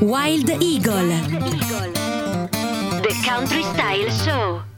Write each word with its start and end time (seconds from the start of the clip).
Wild 0.00 0.50
Eagle. 0.60 1.08
The 3.02 3.22
Country 3.24 3.62
Style 3.62 4.10
Show. 4.10 4.73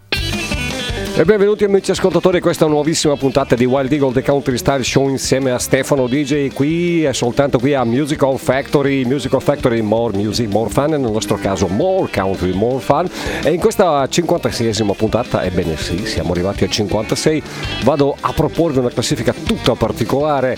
E 0.98 1.24
benvenuti 1.24 1.64
amici 1.64 1.90
ascoltatori 1.90 2.38
a 2.38 2.40
questa 2.40 2.66
nuovissima 2.66 3.16
puntata 3.16 3.54
di 3.54 3.66
Wild 3.66 3.92
Eagle 3.92 4.12
The 4.12 4.22
Country 4.22 4.56
Style 4.56 4.82
Show 4.82 5.08
insieme 5.08 5.50
a 5.50 5.58
Stefano 5.58 6.06
DJ 6.06 6.52
qui 6.52 7.04
è 7.04 7.12
soltanto 7.12 7.58
qui 7.58 7.74
a 7.74 7.84
Musical 7.84 8.38
Factory 8.38 9.04
Musical 9.04 9.42
Factory 9.42 9.82
More 9.82 10.16
Music 10.16 10.50
More 10.50 10.70
Fun 10.70 10.90
nel 10.90 11.00
nostro 11.00 11.36
caso 11.36 11.68
More 11.68 12.10
Country 12.10 12.52
More 12.52 12.80
Fun. 12.80 13.10
E 13.42 13.50
in 13.50 13.60
questa 13.60 14.02
56esima 14.04 14.94
puntata 14.94 15.44
ebbene 15.44 15.76
sì 15.76 16.06
siamo 16.06 16.32
arrivati 16.32 16.64
a 16.64 16.68
56 16.68 17.42
vado 17.84 18.16
a 18.18 18.32
proporre 18.32 18.78
una 18.78 18.90
classifica 18.90 19.34
tutta 19.34 19.74
particolare. 19.74 20.56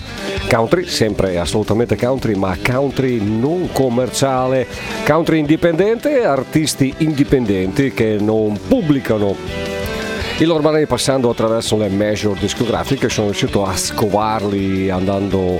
Country 0.49 0.85
sempre 0.87 1.37
assolutamente 1.37 1.97
country 1.97 2.35
ma 2.35 2.57
country 2.61 3.19
non 3.19 3.69
commerciale. 3.73 4.67
Country 5.05 5.39
indipendente 5.39 6.23
artisti 6.23 6.93
indipendenti 6.99 7.91
che 7.93 8.17
non 8.19 8.57
pubblicano 8.67 9.78
loro 10.45 10.61
brani 10.61 10.85
passando 10.85 11.29
attraverso 11.29 11.75
le 11.75 11.89
major 11.89 12.37
discografiche 12.39 13.09
sono 13.09 13.27
riuscito 13.27 13.65
a 13.65 13.75
scovarli 13.75 14.89
andando, 14.89 15.59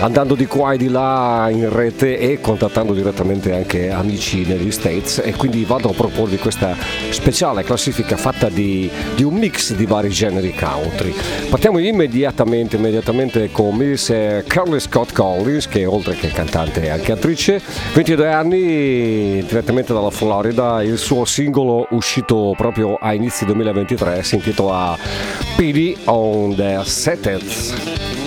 andando, 0.00 0.34
di 0.34 0.46
qua 0.46 0.72
e 0.72 0.78
di 0.78 0.88
là 0.88 1.48
in 1.50 1.68
rete 1.70 2.16
e 2.18 2.40
contattando 2.40 2.94
direttamente 2.94 3.54
anche 3.54 3.90
amici 3.90 4.46
negli 4.46 4.70
States 4.70 5.20
e 5.22 5.34
quindi 5.34 5.64
vado 5.64 5.90
a 5.90 5.92
proporvi 5.92 6.38
questa 6.38 6.74
speciale 7.10 7.64
classifica 7.64 8.16
fatta 8.16 8.48
di, 8.48 8.90
di 9.14 9.24
un 9.24 9.34
mix 9.34 9.74
di 9.74 9.84
vari 9.84 10.08
generi 10.08 10.54
country. 10.54 11.14
Partiamo 11.50 11.78
immediatamente, 11.78 12.76
immediatamente 12.76 13.50
con 13.52 13.76
Miss 13.76 14.06
Carly 14.46 14.80
Scott 14.80 15.12
Collins 15.12 15.68
che 15.68 15.84
oltre 15.84 16.14
che 16.14 16.28
cantante 16.28 16.80
è 16.80 16.88
anche 16.88 17.12
attrice, 17.12 17.60
22 17.92 18.32
anni 18.32 19.44
direttamente 19.46 19.92
dalla 19.92 20.10
Florida, 20.10 20.82
il 20.82 20.96
suo 20.96 21.26
singolo 21.26 21.86
uscito 21.90 22.54
proprio 22.56 22.96
a 22.98 23.12
inizi 23.12 23.44
2023 23.44 24.13
si 24.22 24.36
intitola 24.36 24.98
PD 25.56 25.96
on 26.06 26.56
the 26.56 26.84
Settings. 26.84 28.23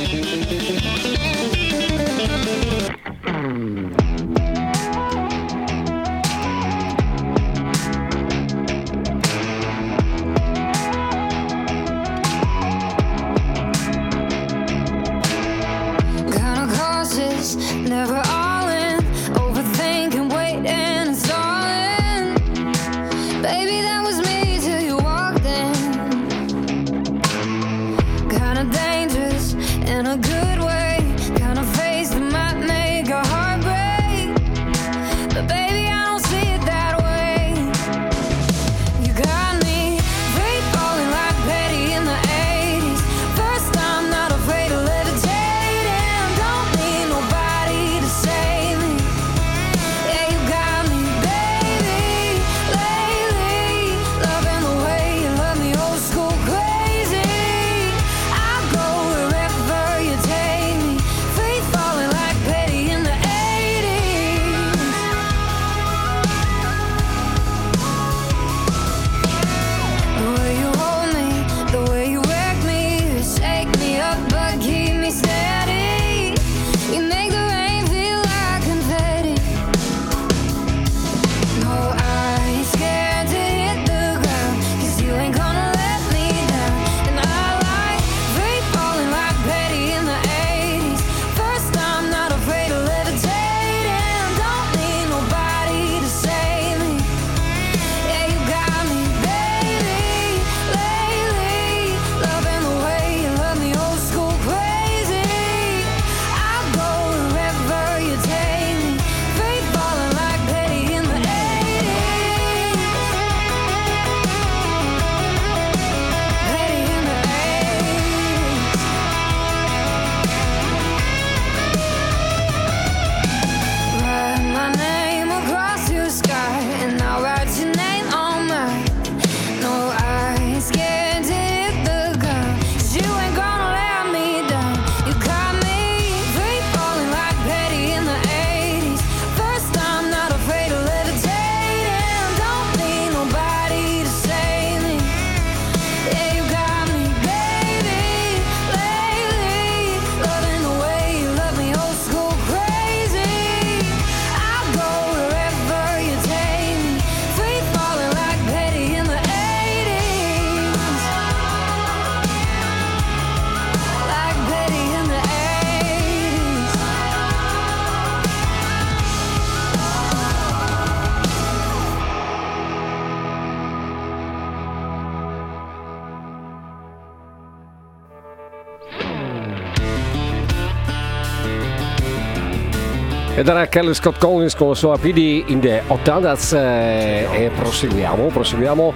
Era 183.50 183.68
Kelly 183.68 183.94
Scott 183.94 184.18
Collins 184.18 184.56
con 184.56 184.70
la 184.70 184.76
sua 184.76 184.98
PD 184.98 185.44
in 185.48 185.60
the 185.60 185.82
80 185.88 186.38
eh, 186.54 187.28
e 187.32 187.52
proseguiamo, 187.56 188.28
proseguiamo 188.28 188.94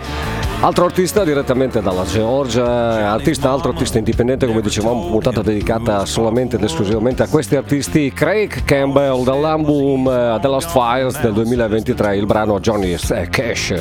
altro 0.62 0.86
artista 0.86 1.24
direttamente 1.24 1.82
dalla 1.82 2.04
Georgia, 2.04 3.12
artista, 3.12 3.50
altro 3.50 3.72
artista 3.72 3.98
indipendente 3.98 4.46
come 4.48 4.62
dicevamo, 4.62 5.10
puntata 5.10 5.42
dedicata 5.42 6.06
solamente 6.06 6.58
ed 6.58 6.64
esclusivamente 6.64 7.24
a 7.24 7.28
questi 7.28 7.56
artisti, 7.56 8.12
Craig 8.14 8.64
Campbell 8.64 9.24
dall'album 9.24 10.06
uh, 10.06 10.40
The 10.40 10.48
Lost 10.48 10.72
Files 10.72 11.20
del 11.22 11.34
2023, 11.34 12.18
il 12.18 12.26
brano 12.26 12.60
Johnny's 12.60 13.14
Cash. 13.30 13.74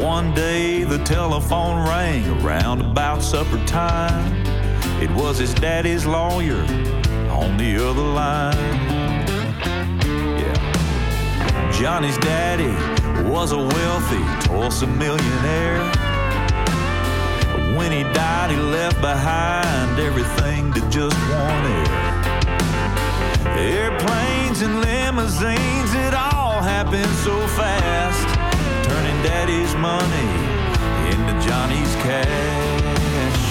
One 0.00 0.32
day 0.34 0.84
the 0.84 1.00
telephone 1.04 1.86
rang 1.88 2.24
around 2.42 2.82
about 2.82 3.22
supper 3.22 3.58
time. 3.64 4.34
It 5.00 5.10
was 5.12 5.38
his 5.38 5.54
daddy's 5.54 6.04
lawyer 6.04 6.62
on 7.30 7.56
the 7.56 7.76
other 7.76 8.02
line. 8.02 8.93
Johnny's 11.80 12.16
daddy 12.18 12.72
was 13.28 13.50
a 13.50 13.58
wealthy 13.58 14.46
Tulsa 14.46 14.86
millionaire. 14.86 15.80
When 17.76 17.90
he 17.90 18.04
died, 18.14 18.50
he 18.52 18.56
left 18.56 19.00
behind 19.00 19.98
everything 19.98 20.72
to 20.72 20.80
just 20.88 21.16
one 21.16 21.64
heir. 21.76 22.14
Airplanes 23.58 24.62
and 24.62 24.80
limousines, 24.82 25.94
it 25.94 26.14
all 26.14 26.62
happened 26.62 27.10
so 27.24 27.36
fast. 27.48 28.28
Turning 28.88 29.22
daddy's 29.24 29.74
money 29.74 30.30
into 31.10 31.32
Johnny's 31.44 31.94
cash. 32.06 33.44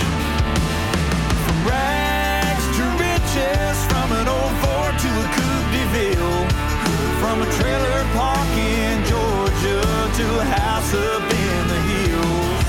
From 1.45 1.65
From 7.33 7.41
a 7.41 7.51
trailer 7.53 8.03
park 8.13 8.53
in 8.57 9.03
Georgia 9.05 9.81
to 10.17 10.25
a 10.39 10.45
house 10.45 10.93
up 10.93 11.23
in 11.23 11.67
the 11.67 11.79
hills. 11.89 12.65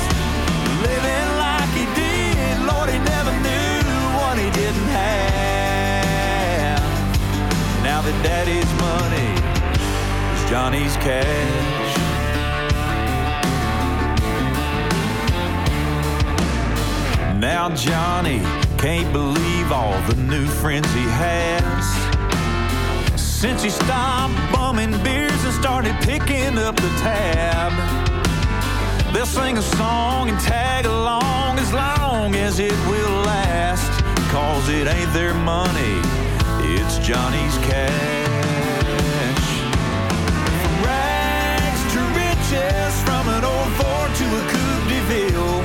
Living 0.80 1.28
like 1.36 1.68
he 1.76 1.84
did, 1.94 2.64
Lord, 2.64 2.88
he 2.88 2.96
never 2.96 3.32
knew 3.44 3.84
what 4.16 4.38
he 4.38 4.48
didn't 4.52 4.88
have. 4.88 6.80
Now 7.82 8.00
that 8.00 8.16
daddy's 8.24 8.72
money 8.80 9.36
is 10.32 10.42
Johnny's 10.48 10.96
cash. 10.96 11.98
Now 17.38 17.68
Johnny 17.74 18.40
can't 18.78 19.12
believe 19.12 19.70
all 19.70 20.00
the 20.08 20.16
new 20.22 20.46
friends 20.46 20.90
he 20.94 21.02
has. 21.02 22.03
Since 23.34 23.62
he 23.62 23.68
stopped 23.68 24.34
bumming 24.52 24.96
beers 25.02 25.44
and 25.44 25.52
started 25.52 25.94
picking 26.00 26.56
up 26.56 26.76
the 26.76 26.88
tab. 27.04 27.72
They'll 29.12 29.26
sing 29.26 29.58
a 29.58 29.62
song 29.76 30.30
and 30.30 30.40
tag 30.40 30.86
along 30.86 31.58
as 31.58 31.70
long 31.72 32.34
as 32.36 32.58
it 32.58 32.72
will 32.88 33.16
last. 33.26 33.90
Cause 34.30 34.68
it 34.70 34.86
ain't 34.86 35.12
their 35.12 35.34
money, 35.34 36.00
it's 36.72 36.96
Johnny's 37.06 37.58
cash. 37.68 39.46
From 40.62 40.74
rags 40.82 41.82
to 41.92 42.00
riches, 42.16 42.94
from 43.02 43.28
an 43.28 43.44
old 43.44 43.70
Ford 43.76 44.10
to 44.20 44.26
a 44.40 44.42
Coupe 44.52 44.88
de 44.88 45.00
Ville. 45.10 45.62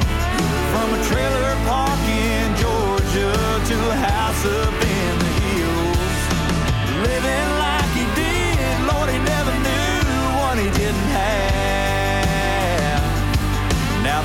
From 0.74 0.88
a 0.94 1.02
trailer 1.08 1.56
park 1.66 2.02
in 2.10 2.48
Georgia 2.58 3.32
to 3.70 3.78
a 3.90 3.96
house 3.96 4.46
up 4.46 4.74
in 4.74 5.14
the 5.24 5.34
hills. 5.48 6.20
Living 7.08 7.49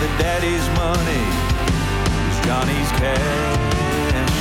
That 0.05 0.19
daddy's 0.21 0.69
money 0.77 1.25
is 2.29 2.37
Johnny's 2.45 2.93
cash. 3.01 4.37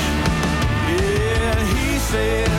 Yeah, 0.92 1.56
he 1.72 1.98
said, 2.00 2.50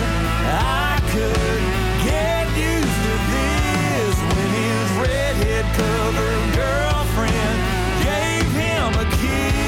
I 0.49 0.97
could 1.13 1.63
get 2.01 2.49
used 2.57 3.01
to 3.05 3.15
this 3.29 4.17
when 4.25 4.49
his 4.57 4.89
redhead 5.05 5.67
covered 5.77 6.45
girlfriend 6.57 7.61
gave 8.01 8.49
him 8.57 8.89
a 8.95 9.05
kiss. 9.21 9.64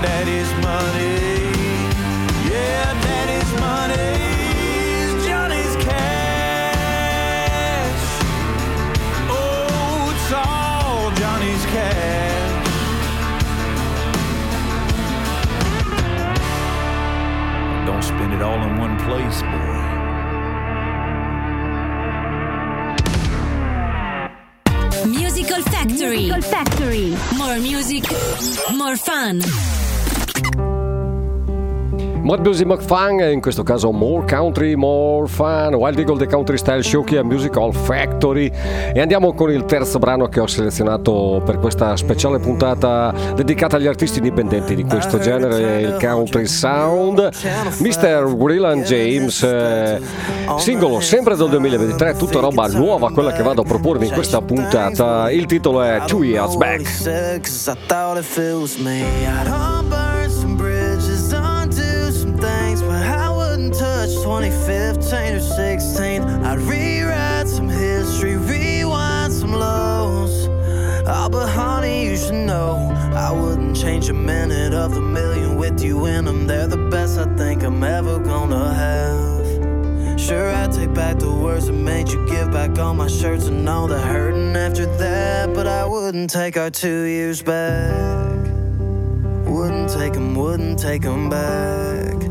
Daddy's 0.00 0.52
money. 0.62 1.52
Yeah, 2.50 2.94
daddy's 3.02 3.52
money 3.60 4.16
is 5.02 5.26
Johnny's 5.26 5.74
cash. 5.84 7.12
Oh, 9.28 10.12
it's 10.14 10.32
all 10.32 11.10
Johnny's 11.20 11.64
cash. 11.66 12.66
Don't 17.86 18.02
spend 18.02 18.32
it 18.34 18.42
all 18.42 18.60
in 18.62 18.78
one 18.78 18.96
place, 19.00 19.42
boy. 19.42 19.80
Musical 25.08 25.62
Factory. 25.62 26.26
Musical 26.26 26.42
Factory. 26.42 27.16
More 27.36 27.58
music, 27.58 28.04
more 28.76 28.96
fun. 28.96 29.42
Mod 32.32 32.46
Music 32.46 32.66
More 32.66 32.80
Fun, 32.80 33.20
in 33.30 33.42
questo 33.42 33.62
caso 33.62 33.92
More 33.92 34.24
Country, 34.26 34.74
More 34.74 35.28
Fun, 35.28 35.74
Wild 35.74 35.98
Eagle 35.98 36.16
The 36.16 36.26
Country 36.26 36.56
Style 36.56 36.82
Show 36.82 37.04
qui 37.04 37.18
a 37.18 37.22
Musical 37.22 37.74
Factory 37.74 38.50
e 38.94 38.98
andiamo 39.02 39.34
con 39.34 39.50
il 39.50 39.66
terzo 39.66 39.98
brano 39.98 40.28
che 40.28 40.40
ho 40.40 40.46
selezionato 40.46 41.42
per 41.44 41.58
questa 41.58 41.94
speciale 41.94 42.38
puntata 42.38 43.12
dedicata 43.34 43.76
agli 43.76 43.86
artisti 43.86 44.16
indipendenti 44.16 44.74
di 44.74 44.82
questo 44.82 45.18
genere, 45.18 45.82
il 45.82 45.98
Country 46.00 46.46
Sound, 46.46 47.28
Mr. 47.80 48.24
Willan 48.34 48.80
James, 48.80 49.42
eh, 49.42 50.00
singolo 50.56 51.00
sempre 51.00 51.36
del 51.36 51.50
2023, 51.50 52.16
tutta 52.16 52.40
roba 52.40 52.66
nuova 52.68 53.10
quella 53.10 53.32
che 53.32 53.42
vado 53.42 53.60
a 53.60 53.64
proporvi 53.64 54.06
in 54.06 54.12
questa 54.14 54.40
puntata, 54.40 55.30
il 55.30 55.44
titolo 55.44 55.82
è 55.82 56.00
Two 56.06 56.24
Years 56.24 56.56
Back. 56.56 57.40
2015 64.50 65.34
or 65.34 65.40
16. 65.40 66.22
I'd 66.22 66.58
rewrite 66.58 67.46
some 67.46 67.68
history, 67.68 68.36
rewind 68.36 69.32
some 69.32 69.52
lows. 69.52 70.48
Oh, 70.48 71.04
ah, 71.06 71.28
but 71.30 71.48
honey, 71.48 72.06
you 72.06 72.16
should 72.16 72.34
know 72.46 72.90
I 73.14 73.30
wouldn't 73.30 73.76
change 73.76 74.08
a 74.08 74.12
minute 74.12 74.74
of 74.74 74.94
the 74.94 75.00
million 75.00 75.58
with 75.58 75.80
you 75.80 76.06
in 76.06 76.24
them. 76.24 76.48
They're 76.48 76.66
the 76.66 76.88
best 76.90 77.18
I 77.18 77.26
think 77.36 77.62
I'm 77.62 77.84
ever 77.84 78.18
gonna 78.18 78.74
have. 78.74 80.20
Sure, 80.20 80.52
I 80.52 80.66
take 80.66 80.92
back 80.92 81.20
the 81.20 81.32
words 81.32 81.68
that 81.68 81.74
made 81.74 82.08
you 82.08 82.26
give 82.26 82.50
back 82.50 82.76
all 82.80 82.94
my 82.94 83.06
shirts 83.06 83.46
and 83.46 83.68
all 83.68 83.86
the 83.86 84.00
hurting 84.00 84.56
after 84.56 84.86
that. 84.96 85.54
But 85.54 85.68
I 85.68 85.86
wouldn't 85.86 86.30
take 86.30 86.56
our 86.56 86.70
two 86.70 87.02
years 87.04 87.42
back. 87.42 88.40
Wouldn't 89.46 89.90
take 89.90 90.14
them, 90.14 90.34
wouldn't 90.34 90.80
take 90.80 91.02
them 91.02 91.30
back. 91.30 92.21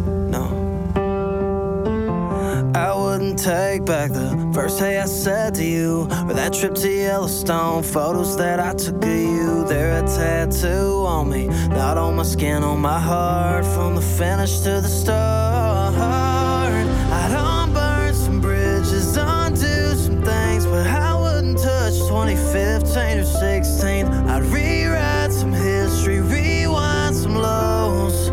I 2.73 2.95
wouldn't 2.95 3.37
take 3.37 3.83
back 3.85 4.11
the 4.11 4.51
first 4.53 4.79
day 4.79 4.99
I 4.99 5.05
said 5.05 5.55
to 5.55 5.63
you, 5.63 6.07
or 6.27 6.33
that 6.33 6.53
trip 6.53 6.73
to 6.75 6.89
Yellowstone. 6.89 7.83
Photos 7.83 8.37
that 8.37 8.59
I 8.59 8.73
took 8.73 9.03
of 9.03 9.09
you, 9.09 9.65
they're 9.67 10.03
a 10.03 10.07
tattoo 10.07 11.03
on 11.05 11.29
me, 11.29 11.47
not 11.67 11.97
on 11.97 12.15
my 12.15 12.23
skin, 12.23 12.63
on 12.63 12.79
my 12.79 12.99
heart. 12.99 13.65
From 13.65 13.95
the 13.95 14.01
finish 14.01 14.59
to 14.59 14.79
the 14.79 14.87
start, 14.87 15.95
I'd 15.95 17.33
unburn 17.35 18.13
some 18.13 18.39
bridges, 18.39 19.17
undo 19.17 19.95
some 19.95 20.21
things, 20.23 20.65
but 20.65 20.87
I 20.87 21.13
wouldn't 21.19 21.57
touch 21.57 21.95
2015 22.07 23.19
or 23.19 23.25
16. 23.25 24.05
I'd 24.07 24.43
rewrite 24.43 25.33
some 25.33 25.51
history, 25.51 26.21
rewind 26.21 27.15
some 27.17 27.35
lows. 27.35 28.29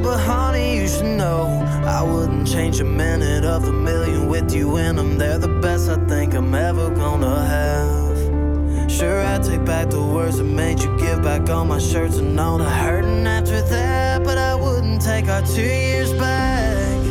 But 0.00 0.20
honey, 0.20 0.47
you 0.88 0.94
should 0.94 1.18
know 1.18 1.44
I 1.86 2.02
wouldn't 2.02 2.48
change 2.48 2.80
a 2.80 2.84
minute 2.84 3.44
of 3.44 3.64
the 3.66 3.72
million 3.72 4.28
with 4.28 4.54
you 4.54 4.76
in 4.78 4.96
them. 4.96 5.18
They're 5.18 5.38
the 5.38 5.60
best 5.60 5.88
I 5.90 5.96
think 6.06 6.34
I'm 6.34 6.54
ever 6.54 6.88
gonna 6.90 7.44
have. 7.44 8.90
Sure, 8.90 9.20
I 9.20 9.38
take 9.38 9.64
back 9.64 9.90
the 9.90 10.02
words 10.02 10.38
that 10.38 10.44
made 10.44 10.80
you 10.80 10.96
give 10.98 11.22
back 11.22 11.50
all 11.50 11.64
my 11.64 11.78
shirts 11.78 12.16
and 12.16 12.38
all 12.40 12.58
the 12.58 12.70
hurting 12.70 13.26
after 13.26 13.60
that. 13.60 14.24
But 14.24 14.38
I 14.38 14.54
wouldn't 14.54 15.02
take 15.02 15.28
our 15.28 15.42
two 15.42 15.62
years 15.62 16.12
back. 16.14 17.02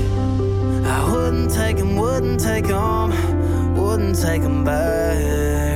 I 0.95 0.99
wouldn't 1.11 1.51
take 1.53 1.77
'em, 1.77 1.95
wouldn't 1.97 2.39
take 2.39 2.69
'em, 2.69 3.75
wouldn't 3.75 4.19
take 4.19 4.41
'em 4.41 4.63
back. 4.63 5.66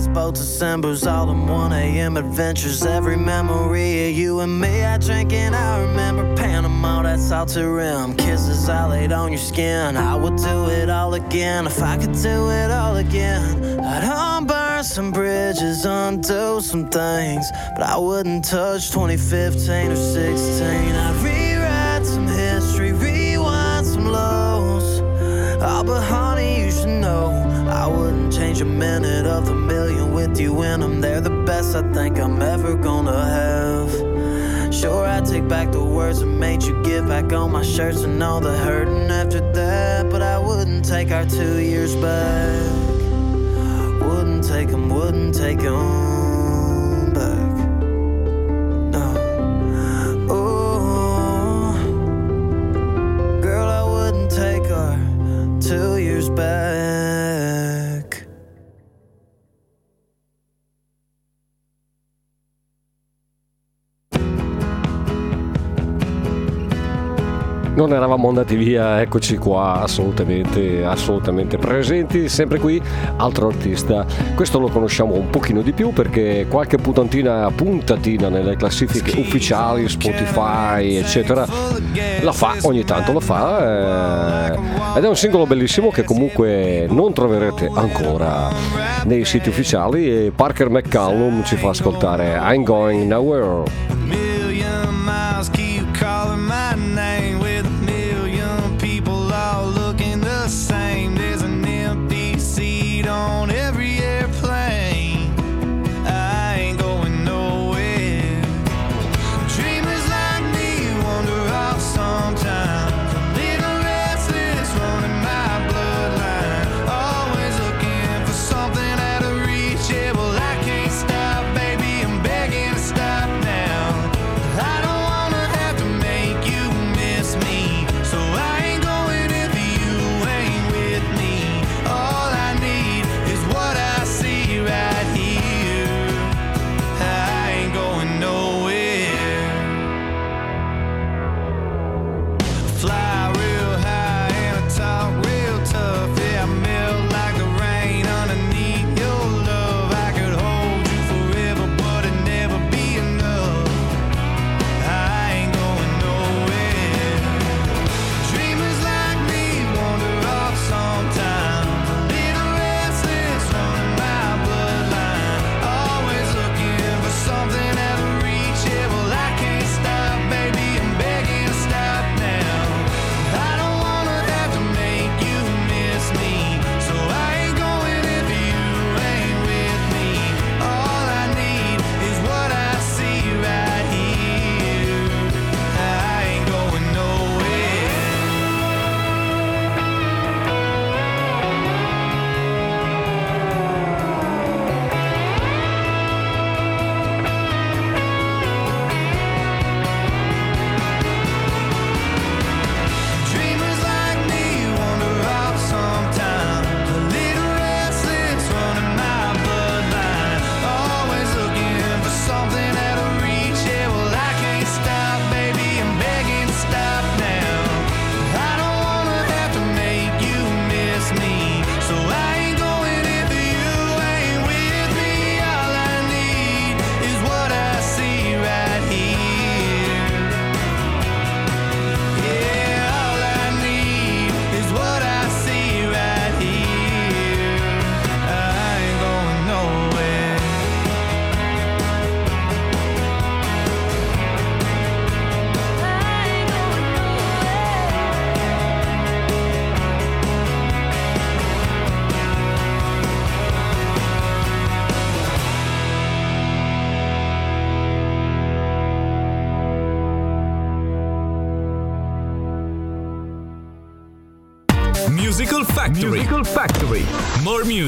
clouds, 0.00 0.08
both 0.08 0.34
Decembers, 0.34 1.06
all 1.06 1.26
them 1.26 1.46
1 1.46 1.72
a.m. 1.72 2.16
adventures. 2.16 2.84
Every 2.84 3.16
memory 3.16 4.10
of 4.10 4.16
you 4.16 4.40
and 4.40 4.60
me, 4.60 4.82
I 4.84 4.98
drink 4.98 5.32
and 5.32 5.54
I 5.54 5.80
remember 5.82 6.36
Panama, 6.36 7.02
that 7.02 7.18
salted 7.18 7.64
rim. 7.64 8.16
Kisses 8.16 8.68
I 8.68 8.86
laid 8.88 9.12
on 9.12 9.30
your 9.30 9.38
skin. 9.38 9.96
I 9.96 10.16
would 10.16 10.36
do 10.36 10.68
it 10.70 10.88
all 10.88 11.14
again 11.14 11.66
if 11.66 11.82
I 11.82 11.96
could 11.96 12.12
do 12.12 12.50
it 12.50 12.70
all 12.70 12.96
again. 12.96 13.80
I'd 13.80 14.38
unburn 14.38 14.84
some 14.84 15.10
bridges, 15.10 15.84
undo 15.84 16.60
some 16.60 16.88
things, 16.88 17.46
but 17.76 17.82
I 17.82 17.96
wouldn't 17.98 18.44
touch 18.44 18.90
2015 18.90 19.92
or 19.92 19.96
16. 19.96 20.62
I'd 20.62 21.16
rewrite 21.22 22.06
some 22.06 22.26
history, 22.26 22.92
rewind 22.92 23.86
some 23.86 24.06
lows. 24.06 25.00
Oh, 25.62 25.82
but 25.84 26.02
honey, 26.02 26.64
you 26.64 26.70
should 26.70 27.00
know 27.00 27.30
I 27.68 27.86
wouldn't 27.86 28.32
change 28.32 28.60
a 28.60 28.64
minute 28.64 29.26
of 29.26 29.46
the 29.46 29.59
with 30.20 30.38
you 30.38 30.52
when 30.52 30.82
I'm 30.82 31.00
there, 31.00 31.20
the 31.20 31.44
best 31.46 31.74
I 31.74 31.82
think 31.92 32.18
I'm 32.18 32.42
ever 32.42 32.74
gonna 32.74 33.24
have. 33.38 34.74
Sure, 34.74 35.06
I 35.06 35.20
take 35.20 35.48
back 35.48 35.72
the 35.72 35.82
words 35.82 36.20
that 36.20 36.26
made 36.26 36.62
you 36.62 36.82
give 36.82 37.08
back 37.08 37.32
all 37.32 37.48
my 37.48 37.62
shirts 37.62 38.02
and 38.02 38.22
all 38.22 38.40
the 38.40 38.56
hurting 38.56 39.10
after 39.10 39.40
that. 39.52 40.10
But 40.10 40.22
I 40.22 40.38
wouldn't 40.38 40.84
take 40.84 41.10
our 41.10 41.24
two 41.24 41.58
years 41.58 41.94
back. 41.96 42.70
Wouldn't 44.02 44.44
take 44.44 44.68
them, 44.68 44.88
wouldn't 44.90 45.34
take 45.34 45.60
them. 45.60 46.09
non 67.80 67.94
eravamo 67.94 68.28
andati 68.28 68.56
via, 68.56 69.00
eccoci 69.00 69.38
qua 69.38 69.80
assolutamente, 69.80 70.84
assolutamente 70.84 71.56
presenti, 71.56 72.28
sempre 72.28 72.58
qui, 72.58 72.80
altro 73.16 73.48
artista. 73.48 74.04
Questo 74.34 74.58
lo 74.58 74.68
conosciamo 74.68 75.14
un 75.14 75.30
pochino 75.30 75.62
di 75.62 75.72
più 75.72 75.90
perché 75.90 76.46
qualche 76.46 76.76
puntantina, 76.76 77.50
puntatina 77.50 78.28
nelle 78.28 78.56
classifiche 78.56 79.18
ufficiali, 79.18 79.88
Spotify, 79.88 80.96
eccetera, 80.96 81.46
la 82.20 82.32
fa, 82.32 82.56
ogni 82.62 82.84
tanto 82.84 83.12
lo 83.12 83.20
fa. 83.20 84.52
Eh, 84.52 84.58
ed 84.98 85.04
è 85.04 85.08
un 85.08 85.16
singolo 85.16 85.46
bellissimo 85.46 85.90
che 85.90 86.04
comunque 86.04 86.86
non 86.90 87.14
troverete 87.14 87.70
ancora 87.74 88.50
nei 89.04 89.24
siti 89.24 89.48
ufficiali 89.48 90.26
e 90.26 90.32
Parker 90.34 90.68
McCallum 90.68 91.44
ci 91.44 91.56
fa 91.56 91.70
ascoltare 91.70 92.38
I'm 92.42 92.62
Going 92.62 93.06
Nowhere. 93.08 94.29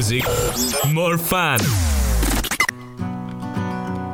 music, 0.03 0.27
more 0.91 1.17
fun. 1.17 1.57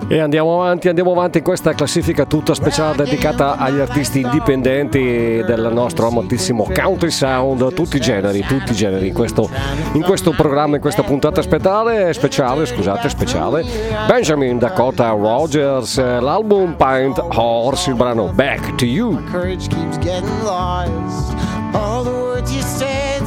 E 0.07 0.19
andiamo 0.19 0.61
avanti, 0.61 0.87
andiamo 0.87 1.11
avanti 1.11 1.39
in 1.39 1.43
questa 1.43 1.73
classifica 1.73 2.25
tutta 2.25 2.53
speciale 2.53 2.95
dedicata 2.95 3.57
agli 3.57 3.79
artisti 3.79 4.21
indipendenti 4.21 5.43
del 5.45 5.69
nostro 5.71 6.07
amatissimo 6.07 6.67
country 6.73 7.09
sound, 7.09 7.73
tutti 7.73 7.97
i 7.97 7.99
generi, 7.99 8.41
tutti 8.41 8.71
i 8.71 8.75
generi 8.75 9.07
in 9.07 9.13
questo, 9.13 9.49
in 9.93 10.01
questo 10.01 10.31
programma, 10.31 10.75
in 10.75 10.81
questa 10.81 11.01
puntata 11.03 11.41
speciale, 11.41 12.13
speciale, 12.13 12.65
scusate, 12.67 13.09
speciale. 13.09 13.65
Benjamin 14.07 14.59
Dakota 14.59 15.09
Rogers, 15.09 15.97
l'album 15.97 16.75
Pint 16.75 17.19
Horse, 17.33 17.89
il 17.89 17.95
brano 17.95 18.31
Back 18.33 18.75
to 18.75 18.85
You. 18.85 19.19
All 21.71 22.03
the 22.03 22.09
words 22.09 22.51
you 22.51 22.63
said 22.63 23.18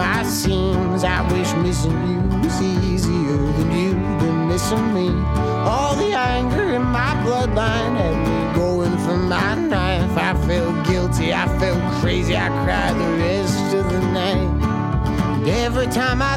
my 0.00 0.22
seams. 0.22 1.04
I 1.04 1.20
wish 1.30 1.52
missing 1.56 2.00
you 2.08 2.20
was 2.38 2.56
easier 2.62 3.36
than 3.56 3.68
you've 3.78 4.20
been 4.20 4.48
missing 4.48 4.94
me. 4.94 5.08
All 5.70 5.94
the 5.94 6.12
anger 6.14 6.66
in 6.78 6.84
my 6.98 7.12
bloodline 7.22 7.94
had 8.00 8.16
me 8.26 8.38
going 8.58 8.96
for 9.04 9.18
my 9.18 9.54
knife. 9.56 10.16
I 10.16 10.32
felt 10.46 10.86
guilty, 10.86 11.34
I 11.34 11.46
felt 11.58 11.82
crazy, 12.00 12.34
I 12.34 12.48
cried 12.64 12.94
the 13.02 13.10
rest 13.24 13.74
of 13.74 13.84
the 13.92 14.00
night. 14.20 14.50
And 15.34 15.48
every 15.66 15.88
time 15.88 16.22
I 16.22 16.29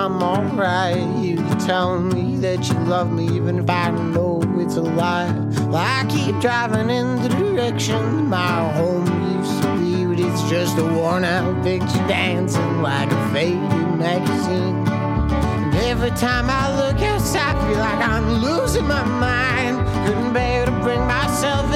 I'm 0.00 0.22
alright. 0.22 0.96
You 1.18 1.36
tell 1.66 2.00
me 2.00 2.36
that 2.36 2.66
you 2.66 2.74
love 2.88 3.12
me, 3.12 3.36
even 3.36 3.58
if 3.58 3.68
I 3.68 3.90
know 3.90 4.40
it's 4.56 4.76
a 4.76 4.80
lie. 4.80 5.30
Well, 5.68 5.76
I 5.76 6.06
keep 6.08 6.40
driving 6.40 6.88
in 6.88 7.20
the 7.20 7.28
direction 7.28 8.24
my 8.24 8.72
home 8.72 9.04
used 9.36 9.62
to 9.62 9.76
be, 9.76 10.06
but 10.06 10.18
it's 10.18 10.42
just 10.48 10.78
a 10.78 10.84
worn 10.84 11.24
out 11.24 11.62
picture 11.62 12.08
dancing 12.08 12.80
like 12.80 13.12
a 13.12 13.30
faded 13.30 13.60
magazine. 13.98 14.88
And 14.88 15.74
every 15.74 16.12
time 16.12 16.48
I 16.48 16.74
look 16.80 16.98
outside, 17.02 17.54
I 17.56 17.68
feel 17.68 17.78
like 17.78 18.08
I'm 18.08 18.42
losing 18.42 18.86
my 18.86 19.04
mind. 19.04 19.86
Couldn't 20.06 20.32
bear 20.32 20.64
to 20.64 20.72
bring 20.80 21.00
myself 21.00 21.69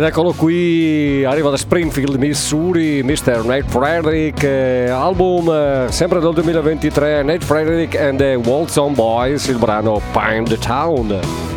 Ed 0.00 0.06
eccolo 0.06 0.32
qui, 0.32 1.22
arriva 1.26 1.50
da 1.50 1.58
Springfield, 1.58 2.16
Missouri, 2.16 3.02
Mr. 3.02 3.44
Nate 3.44 3.66
Frederick, 3.66 4.42
eh, 4.42 4.88
album 4.88 5.46
eh, 5.50 5.88
sempre 5.90 6.20
del 6.20 6.32
2023, 6.32 7.22
Nate 7.22 7.44
Frederick 7.44 8.00
and 8.00 8.16
the 8.16 8.34
Waltz 8.36 8.76
on 8.76 8.94
Boys, 8.94 9.46
il 9.48 9.58
brano 9.58 10.00
Pine 10.14 10.44
the 10.44 10.56
Town. 10.56 11.49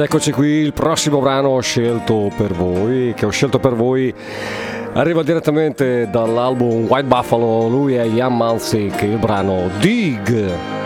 Ed 0.00 0.06
eccoci 0.06 0.32
qui, 0.32 0.46
il 0.46 0.72
prossimo 0.72 1.20
brano 1.20 1.60
scelto 1.60 2.32
per 2.34 2.54
voi, 2.54 3.12
che 3.12 3.26
ho 3.26 3.28
scelto 3.28 3.58
per 3.58 3.74
voi 3.74 4.10
arriva 4.94 5.22
direttamente 5.22 6.08
dall'album 6.10 6.86
White 6.86 7.06
Buffalo, 7.06 7.68
lui 7.68 7.96
è 7.96 8.04
Ian 8.04 8.34
Mansick, 8.34 9.02
il 9.02 9.18
brano 9.18 9.68
Dig. 9.78 10.79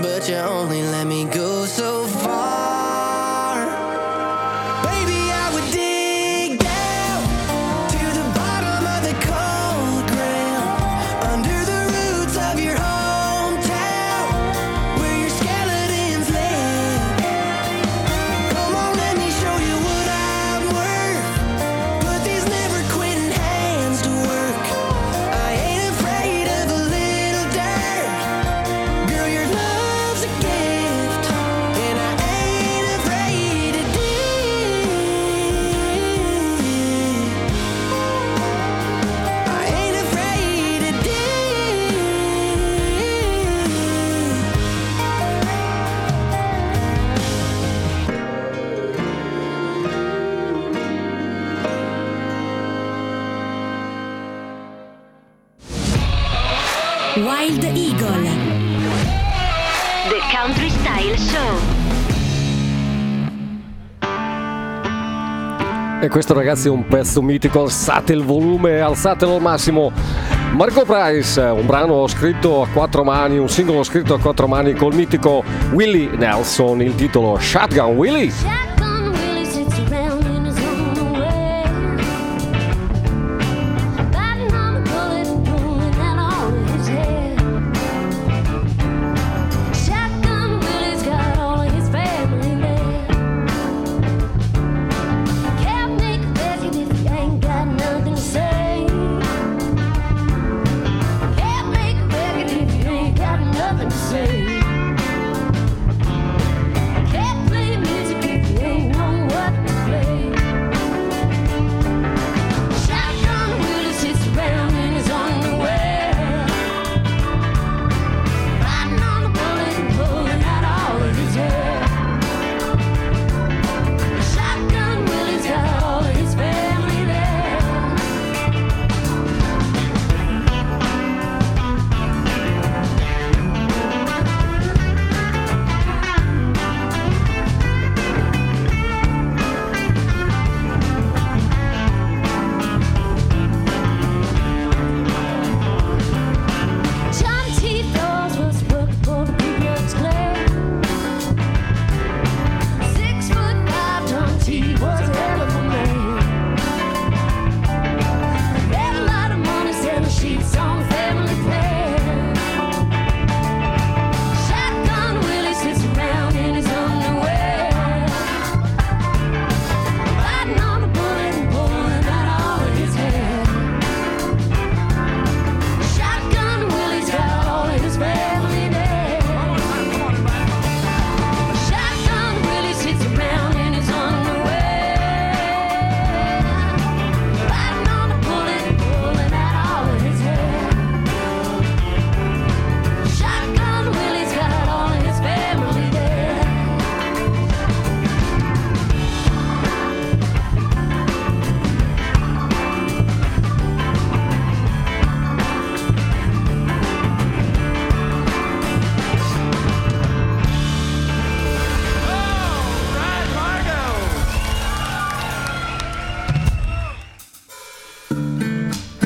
but 0.00 0.28
you 0.28 0.36
only 0.36 0.82
let 0.82 1.06
me 1.06 1.24
go 1.24 1.64
so 1.64 1.87
E 66.08 66.10
questo 66.10 66.32
ragazzi 66.32 66.68
è 66.68 66.70
un 66.70 66.86
pezzo 66.86 67.20
mitico, 67.20 67.60
alzate 67.60 68.14
il 68.14 68.24
volume, 68.24 68.80
alzatelo 68.80 69.34
al 69.34 69.42
massimo. 69.42 69.92
Marco 70.54 70.86
Price, 70.86 71.38
un 71.38 71.66
brano 71.66 72.06
scritto 72.06 72.62
a 72.62 72.66
quattro 72.72 73.04
mani, 73.04 73.36
un 73.36 73.50
singolo 73.50 73.82
scritto 73.82 74.14
a 74.14 74.18
quattro 74.18 74.48
mani 74.48 74.72
col 74.72 74.94
mitico 74.94 75.44
Willie 75.72 76.08
Nelson, 76.16 76.80
il 76.80 76.94
titolo 76.94 77.36
Shotgun 77.38 77.94
Willie. 77.94 78.67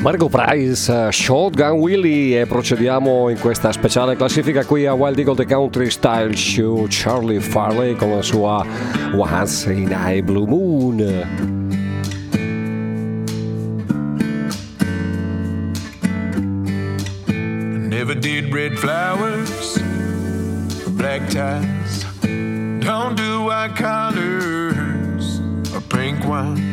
Marco 0.02 0.28
Price, 0.28 0.90
uh, 0.90 1.10
Shotgun 1.12 1.78
Willie 1.78 2.40
e 2.40 2.44
procediamo 2.44 3.28
in 3.28 3.38
questa 3.38 3.70
speciale 3.70 4.16
classifica 4.16 4.64
qui 4.64 4.84
a 4.84 4.94
Wild 4.94 5.16
Eagle 5.16 5.36
The 5.36 5.46
Country 5.46 5.90
Style 5.90 6.34
Show 6.34 6.88
Charlie 6.88 7.38
Farley 7.38 7.94
con 7.94 8.10
la 8.10 8.20
sua 8.20 8.66
Once 9.14 9.72
in 9.72 9.92
a 9.92 10.20
Blue 10.20 10.44
Moon. 10.44 10.96
Never 17.88 18.18
did 18.18 18.52
red 18.52 18.76
flowers 18.76 19.80
or 20.84 20.90
black 20.90 21.28
ties. 21.28 22.04
Don't 22.80 23.14
do 23.14 23.44
white 23.44 23.76
collars 23.76 25.40
or 25.72 25.80
pink 25.82 26.24
wine. 26.26 26.71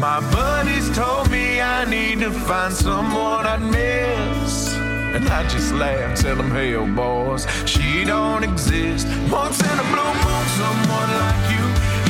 My 0.00 0.18
buddies 0.32 0.88
told 0.96 1.30
me 1.30 1.60
I 1.60 1.84
need 1.84 2.20
to 2.20 2.30
find 2.30 2.72
someone 2.72 3.44
I'd 3.44 3.60
miss. 3.60 4.74
And 5.12 5.28
I 5.28 5.46
just 5.46 5.74
laugh, 5.74 6.18
tell 6.18 6.36
them, 6.36 6.50
hell, 6.50 6.86
boys, 6.86 7.46
she 7.66 8.06
don't 8.06 8.42
exist. 8.42 9.06
Once 9.30 9.60
in 9.60 9.76
a 9.78 9.86
blue 9.92 10.14
moon, 10.24 10.44
someone 10.56 11.10
like 11.20 11.44
you 11.52 11.64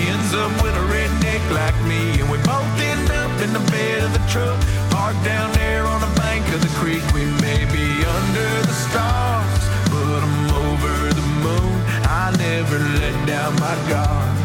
ends 0.06 0.30
up 0.34 0.52
with 0.62 0.70
a 0.70 0.86
redneck 0.86 1.42
like 1.50 1.74
me. 1.90 2.20
And 2.20 2.30
we 2.30 2.38
both 2.46 2.70
end 2.78 3.10
up 3.10 3.34
in 3.42 3.52
the 3.52 3.64
bed 3.74 4.04
of 4.04 4.12
the 4.12 4.22
truck, 4.30 4.54
parked 4.94 5.24
down 5.24 5.50
there 5.54 5.84
on 5.84 6.00
the 6.00 6.14
bank 6.20 6.46
of 6.54 6.60
the 6.62 6.72
creek. 6.78 7.02
We 7.12 7.26
may 7.42 7.66
be 7.74 7.86
under 8.06 8.50
the 8.70 8.76
stars, 8.86 9.62
but 9.90 10.22
I'm 10.22 10.46
over 10.62 10.94
the 11.10 11.26
moon. 11.42 11.74
I 12.06 12.30
never 12.38 12.78
let 13.02 13.26
down 13.26 13.52
my 13.58 13.74
guard. 13.90 14.39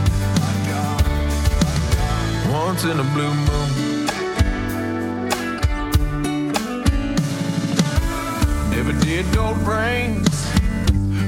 Once 2.52 2.84
in 2.84 3.00
a 3.00 3.04
blue 3.14 3.34
moon. 3.34 4.06
Never 8.72 8.94
did 9.04 9.26
gold 9.34 9.58
rings 9.60 10.28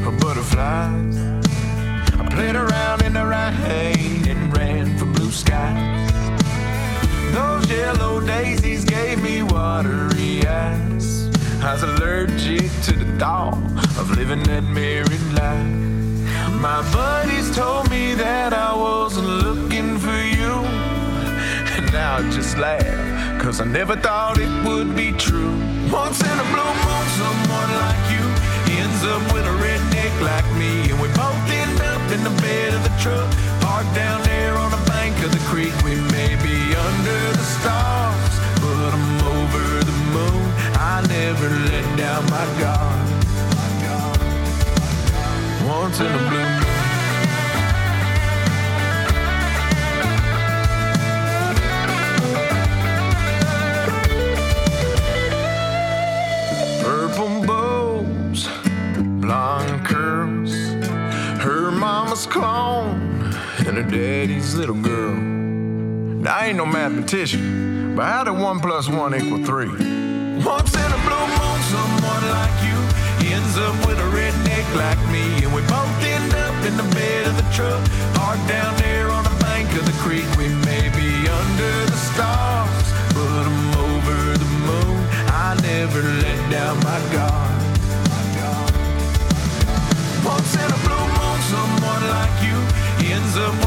or 0.06 0.12
butterflies. 0.12 1.18
I 2.20 2.28
played 2.30 2.56
around 2.56 3.04
in 3.04 3.14
the 3.14 3.26
rain 3.26 4.28
and 4.28 4.56
ran 4.56 4.98
for 4.98 5.06
blue 5.06 5.32
skies. 5.32 6.12
Those 7.34 7.70
yellow 7.70 8.20
daisies 8.26 8.86
gave 8.86 9.22
me 9.22 9.44
watery 9.44 10.46
eyes. 10.48 11.28
I 11.62 11.74
was 11.74 11.84
allergic 11.84 12.70
to 12.84 12.94
the 12.94 13.18
thought 13.20 13.56
of 14.00 14.12
living 14.12 14.44
that 14.44 14.64
married 14.64 15.26
life. 15.34 15.88
My 16.62 16.82
buddies 16.92 17.56
told 17.56 17.90
me 17.90 18.14
that 18.16 18.54
I 18.54 18.76
wasn't 18.76 19.28
looking 19.28 19.97
now 21.98 22.22
just 22.30 22.58
laugh, 22.60 23.42
cause 23.42 23.60
I 23.60 23.66
never 23.66 23.96
thought 23.96 24.38
it 24.38 24.54
would 24.68 24.96
be 24.96 25.10
true. 25.14 25.56
Once 25.90 26.20
in 26.30 26.36
a 26.46 26.48
blue 26.54 26.74
moon, 26.86 27.06
someone 27.24 27.72
like 27.84 28.04
you 28.14 28.26
ends 28.78 29.02
up 29.14 29.24
with 29.34 29.46
a 29.54 29.56
redneck 29.66 30.14
like 30.22 30.48
me. 30.62 30.74
And 30.92 31.00
we 31.02 31.10
both 31.24 31.46
end 31.64 31.78
up 31.94 32.04
in 32.16 32.22
the 32.30 32.36
bed 32.46 32.70
of 32.78 32.82
the 32.88 32.94
truck, 33.04 33.30
parked 33.66 33.94
down 33.96 34.22
there 34.30 34.54
on 34.64 34.70
the 34.78 34.84
bank 34.94 35.16
of 35.26 35.32
the 35.38 35.44
creek. 35.50 35.74
We 35.88 35.96
may 36.18 36.32
be 36.48 36.58
under 36.88 37.22
the 37.42 37.48
stars, 37.58 38.34
but 38.62 38.90
I'm 38.98 39.18
over 39.38 39.66
the 39.90 39.98
moon. 40.16 40.46
I 40.94 40.96
never 41.18 41.50
let 41.72 41.88
down 41.98 42.24
my 42.38 42.46
guard. 42.62 43.08
Once 45.66 46.00
in 46.00 46.12
a 46.20 46.24
blue 46.30 46.46
moon. 46.62 46.67
Little 64.58 64.82
girl. 64.82 65.14
Now, 65.14 66.36
I 66.36 66.48
ain't 66.48 66.58
no 66.58 66.66
mathematician, 66.66 67.96
but 67.96 68.06
how 68.06 68.24
did 68.24 68.32
one 68.32 68.60
plus 68.60 68.90
one 68.90 69.14
equal 69.14 69.46
three? 69.46 69.70
Once 70.42 70.74
in 70.74 70.90
a 70.98 71.02
blue 71.06 71.28
moon, 71.38 71.60
someone 71.70 72.24
like 72.34 72.58
you 72.66 72.78
ends 73.30 73.54
up 73.56 73.76
with 73.86 74.00
a 74.02 74.10
redneck 74.18 74.66
like 74.74 74.98
me, 75.14 75.46
and 75.46 75.54
we 75.54 75.62
both 75.70 75.94
end 76.02 76.34
up 76.34 76.58
in 76.66 76.76
the 76.76 76.90
bed 76.98 77.28
of 77.28 77.38
the 77.38 77.46
truck, 77.54 77.78
parked 78.18 78.48
down 78.50 78.74
there 78.78 79.12
on 79.12 79.24
the 79.26 79.38
bank 79.46 79.70
of 79.78 79.86
the 79.86 79.94
creek. 80.02 80.26
We 80.42 80.50
may 80.66 80.90
be 80.98 81.10
under 81.30 81.74
the 81.94 82.00
stars, 82.10 82.88
but 83.14 83.46
I'm 83.46 83.70
over 83.78 84.18
the 84.42 84.52
moon. 84.66 84.98
I 85.38 85.54
never 85.62 86.02
let 86.02 86.40
down 86.50 86.78
my 86.78 87.00
guard. 87.14 87.54
Once 90.26 90.56
in 90.56 90.66
a 90.66 90.80
blue 90.82 91.08
moon, 91.14 91.40
someone 91.46 92.04
like 92.10 92.36
you 92.42 92.58
ends 93.14 93.38
up 93.38 93.67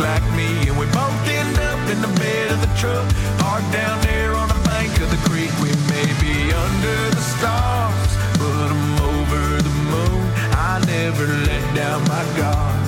like 0.00 0.24
me, 0.34 0.68
and 0.68 0.78
we 0.78 0.86
both 0.86 1.28
end 1.28 1.58
up 1.58 1.80
in 1.90 2.00
the 2.00 2.12
bed 2.18 2.52
of 2.52 2.60
the 2.60 2.72
truck, 2.80 3.06
parked 3.38 3.70
down 3.72 4.00
there 4.02 4.34
on 4.34 4.48
the 4.48 4.60
bank 4.64 4.90
of 5.00 5.10
the 5.10 5.20
creek. 5.28 5.52
We 5.60 5.70
may 5.92 6.08
be 6.20 6.52
under 6.52 6.98
the 7.10 7.24
stars, 7.34 8.10
but 8.38 8.68
I'm 8.74 8.92
over 9.12 9.62
the 9.62 9.76
moon. 9.92 10.24
I 10.70 10.82
never 10.86 11.26
let 11.26 11.64
down 11.74 12.00
my 12.14 12.24
guard. 12.36 12.80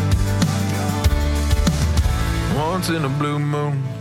Once 2.56 2.88
in 2.88 3.04
a 3.04 3.08
blue 3.08 3.38
moon. 3.38 3.93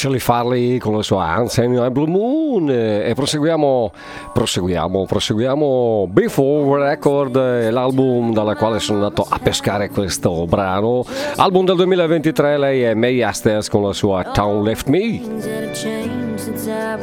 Charlie 0.00 0.20
Farley 0.20 0.78
con 0.78 0.94
la 0.94 1.02
sua 1.02 1.24
Ancient 1.24 1.76
a 1.76 1.90
Blue 1.90 2.06
Moon 2.06 2.70
e 2.70 3.10
proseguiamo, 3.16 3.90
proseguiamo, 4.32 5.04
proseguiamo 5.04 6.06
Before 6.08 6.88
Record, 6.88 7.34
eh, 7.34 7.68
l'album 7.72 8.32
dalla 8.32 8.54
quale 8.54 8.78
sono 8.78 8.98
andato 8.98 9.26
a 9.28 9.40
pescare 9.42 9.90
questo 9.90 10.46
brano. 10.46 11.04
Album 11.34 11.64
del 11.64 11.74
2023, 11.74 12.58
lei 12.58 12.82
è 12.82 12.94
May 12.94 13.22
Asters 13.22 13.68
con 13.68 13.82
la 13.82 13.92
sua 13.92 14.22
Town 14.22 14.62
Left 14.62 14.86
Me. 14.86 15.20
That 15.40 17.00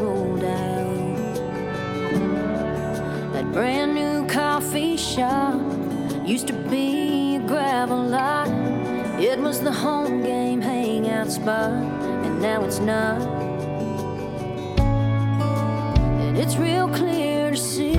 I 3.38 3.44
brand 3.52 3.94
new 3.94 4.26
coffee 4.28 4.96
shop 4.96 5.60
used 6.26 6.48
to 6.48 6.54
be 6.70 7.36
a 7.36 7.46
gravel 7.46 8.08
lot. 8.08 8.48
It 9.20 9.38
was 9.40 9.60
the 9.60 9.74
home 9.74 10.22
game 10.22 10.62
hangout 10.62 11.30
spot, 11.30 11.74
now 12.46 12.64
it's 12.64 12.78
not. 12.78 13.22
And 16.26 16.38
it's 16.38 16.58
real 16.58 16.88
clear 16.90 17.50
to 17.50 17.58
see 17.58 17.95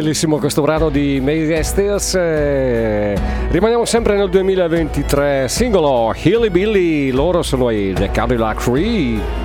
Bellissimo 0.00 0.38
questo 0.38 0.62
brano 0.62 0.88
di 0.88 1.20
Mary 1.20 1.62
Steers. 1.62 2.14
Eh, 2.14 3.14
rimaniamo 3.50 3.84
sempre 3.84 4.16
nel 4.16 4.30
2023. 4.30 5.46
Singolo 5.46 6.14
Hilly 6.16 6.48
Billy, 6.48 7.10
loro 7.10 7.42
sono 7.42 7.68
i 7.68 7.92
The 7.92 8.10
Cadillac 8.10 8.62
Free. 8.62 9.39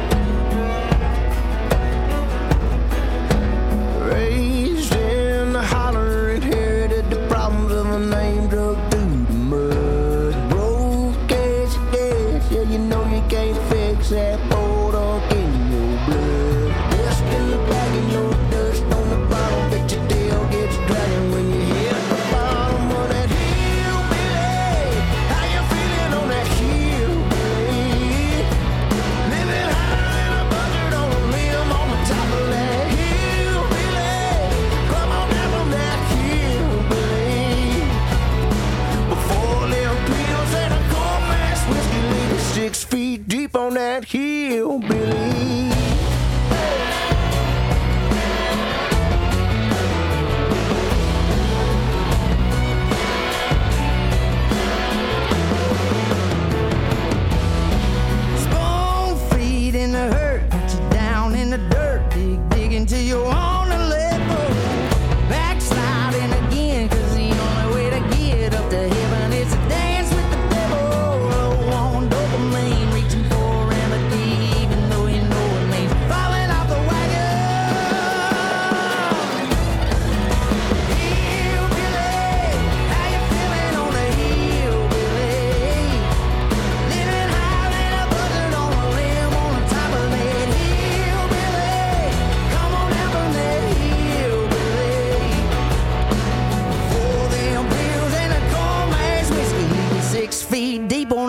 that 43.96 44.04
he'll 44.04 44.80
believe. 44.80 45.65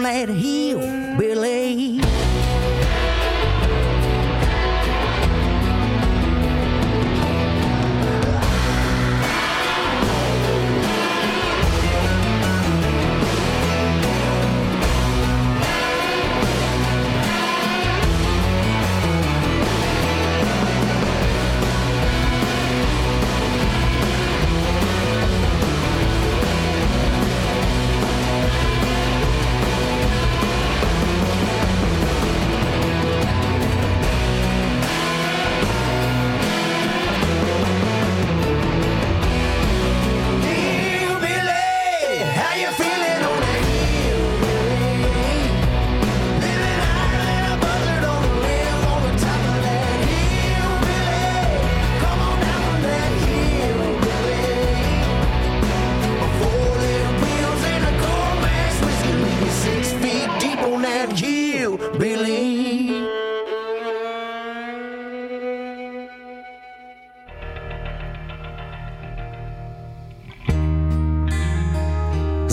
made 0.07 0.29
he 0.29 0.56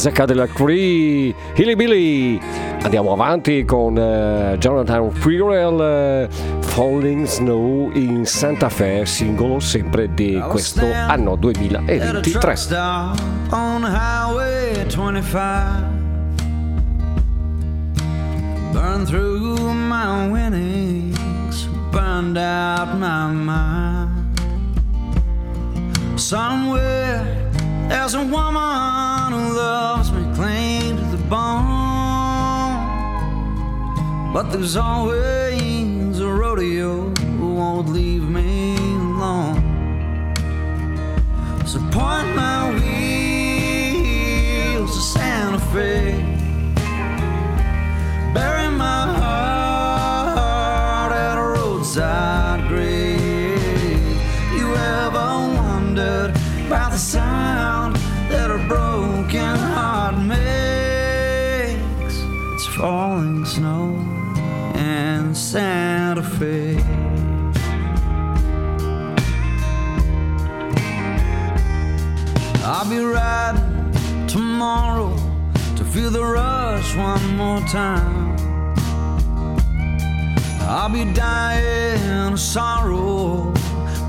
The 0.04 0.12
Cadillac 0.12 0.52
Cree, 0.52 1.34
Hilly 1.56 1.76
Billy. 1.76 2.38
Andiamo 2.82 3.14
avanti 3.14 3.64
con 3.64 3.98
eh, 3.98 4.58
Jonathan 4.60 5.10
Freerell, 5.12 5.80
eh, 5.80 6.28
Falling 6.60 7.26
Snow 7.26 7.90
in 7.94 8.26
Santa 8.26 8.68
Fe, 8.68 9.06
singolo 9.06 9.62
sempre 9.62 10.14
di 10.14 10.44
questo 10.50 10.86
anno 10.92 11.38
2023. 11.38 12.56
Burn 18.74 19.06
through 19.06 19.72
my 19.72 20.28
winnings, 20.30 21.66
burned 21.92 22.38
out 22.38 22.98
my 22.98 23.32
mind. 23.32 24.10
Somewhere 26.16 27.43
There's 27.90 28.14
a 28.16 28.24
woman 28.24 29.34
who 29.34 29.56
loves 29.56 30.12
me 30.12 30.24
clean 30.36 30.98
to 30.98 31.04
the 31.16 31.24
bone. 31.30 31.64
But 34.34 34.52
there's 34.52 34.76
always 34.76 36.20
a 36.20 36.28
rodeo 36.28 37.12
who 37.38 37.54
won't 37.54 37.88
leave 37.90 38.24
me 38.24 38.76
alone. 38.76 39.62
So 41.68 41.78
point 41.92 42.36
my 42.36 42.72
wheels 42.74 44.92
to 44.96 45.02
Santa 45.02 45.60
Fe. 45.72 46.16
Bury 48.34 48.73
feel 75.94 76.10
the 76.10 76.26
rush 76.26 76.96
one 76.96 77.38
more 77.38 77.60
time. 77.68 78.36
I'll 80.62 80.90
be 80.90 81.06
dying 81.14 82.32
of 82.34 82.40
sorrow, 82.40 83.54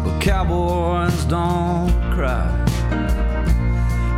but 0.02 0.18
cowboys 0.18 1.26
don't 1.26 1.92
cry. 2.14 2.48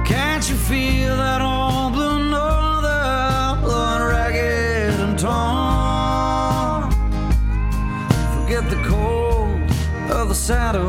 Can't 0.06 0.48
you 0.48 0.54
feel 0.54 1.16
that 1.16 1.40
old 1.40 1.94
blue 1.94 2.30
northern 2.30 3.60
blood 3.64 4.00
ragged 4.12 5.00
and 5.00 5.18
torn? 5.18 6.92
Forget 8.42 8.70
the 8.70 8.80
cold 8.88 9.60
of 10.12 10.28
the 10.28 10.36
saddle. 10.36 10.85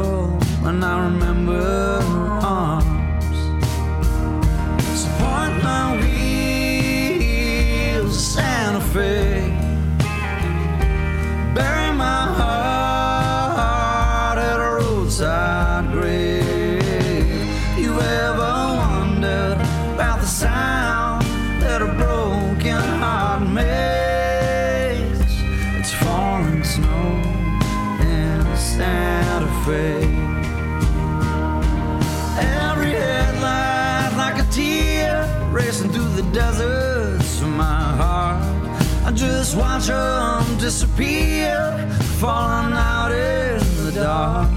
Falling 42.20 42.74
out 42.74 43.12
in 43.12 43.60
the 43.86 43.92
dark. 43.92 44.50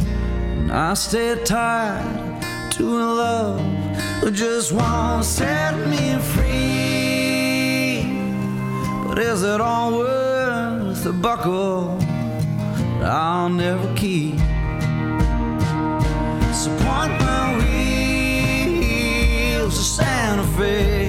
And 0.00 0.72
I 0.72 0.94
stay 0.94 1.40
tied 1.44 2.42
to 2.72 2.84
a 2.84 3.06
love 3.22 3.60
who 4.20 4.32
just 4.32 4.72
won't 4.72 5.24
set 5.24 5.76
me 5.86 6.18
free. 6.32 8.02
But 9.06 9.18
is 9.18 9.44
it 9.44 9.60
all 9.60 9.98
worth 9.98 11.04
the 11.04 11.12
buckle 11.12 11.96
that 12.98 13.12
I'll 13.12 13.48
never 13.48 13.94
keep? 13.94 14.38
So 16.52 16.70
point 16.82 17.12
my 17.20 17.56
wheels 17.58 19.76
to 19.76 19.84
Santa 19.84 20.42
Fe. 20.56 21.07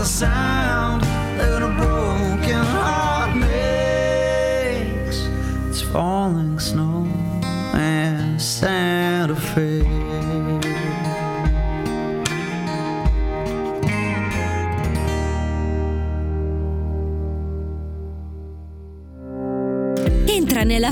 The 0.00 0.06
sound 0.06 0.69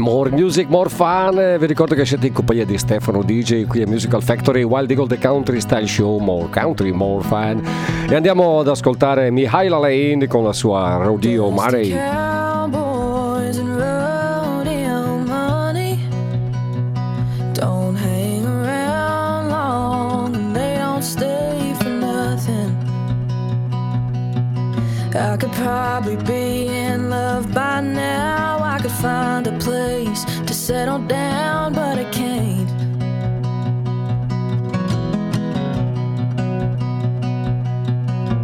More 0.00 0.30
music, 0.30 0.68
more 0.68 0.88
fun. 0.88 1.56
Vi 1.58 1.66
ricordo 1.66 1.94
che 1.94 2.06
siete 2.06 2.26
in 2.28 2.32
compagnia 2.32 2.64
di 2.64 2.78
Stefano 2.78 3.22
DJ 3.22 3.66
qui 3.66 3.82
a 3.82 3.86
Musical 3.86 4.22
Factory 4.22 4.62
Wild 4.62 4.90
Eagle 4.90 5.06
The 5.06 5.18
Country 5.18 5.60
Style 5.60 5.86
Show. 5.86 6.18
More 6.18 6.48
country, 6.50 6.90
more 6.90 7.22
fun. 7.22 7.62
E 8.08 8.14
andiamo 8.14 8.60
ad 8.60 8.68
ascoltare 8.68 9.30
Mihaila 9.30 9.78
Lane 9.78 10.26
con 10.26 10.44
la 10.44 10.52
sua 10.54 10.96
Rodeo 10.96 11.50
nothing. 22.50 22.72
I 25.12 25.36
could 25.36 25.52
probably 25.52 26.16
be 26.16 26.39
settle 30.70 31.00
down, 31.00 31.72
but 31.72 31.98
I 31.98 32.04
can't. 32.12 32.70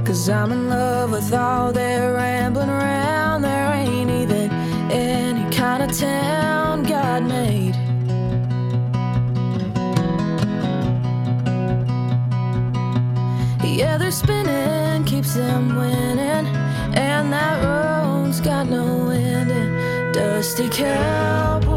Cause 0.05 0.29
I'm 0.29 0.51
in 0.51 0.69
love 0.69 1.13
with 1.13 1.33
all 1.33 1.71
their 1.73 2.15
rambling 2.15 2.69
around. 2.69 3.43
There 3.43 3.73
ain't 3.75 4.11
even 4.11 4.51
any 4.91 5.49
kind 5.55 5.85
of 5.85 5.97
town 5.97 6.83
God 6.83 7.23
made. 7.29 7.77
Yeah, 13.63 13.99
they're 13.99 14.11
spinning, 14.11 15.05
keeps 15.05 15.35
them 15.35 15.77
winning. 15.77 16.47
And 16.97 17.33
that 17.33 17.57
road's 17.63 18.41
got 18.41 18.69
no 18.69 19.11
ending. 19.11 19.71
Dusty 20.13 20.69
cowboys 20.69 21.76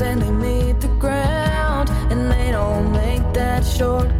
and 0.00 0.20
they 0.20 0.30
meet 0.30 0.80
the 0.80 0.88
ground, 0.98 1.88
and 2.10 2.30
they 2.30 2.50
don't 2.50 2.92
make 2.92 3.22
that 3.32 3.64
short 3.64 4.15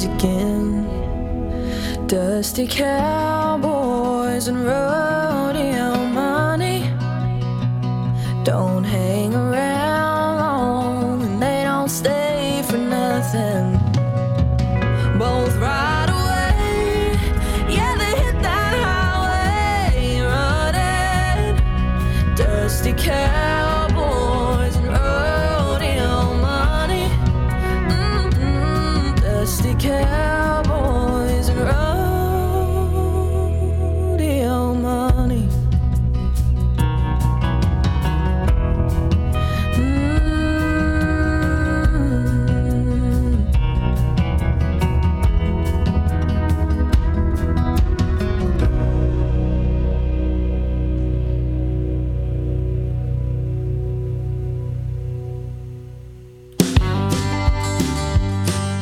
lose 0.00 0.14
again. 0.14 0.86
Dusty 2.06 2.66
cowboys 2.66 4.48
and 4.48 4.64
rodeo 4.64 6.04
money 6.06 6.80
don't 8.44 8.84
hang 8.84 9.19